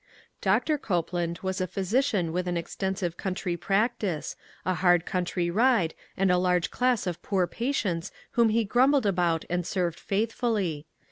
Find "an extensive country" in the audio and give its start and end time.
2.47-3.55